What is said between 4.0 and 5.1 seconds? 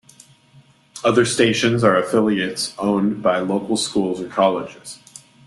or colleges.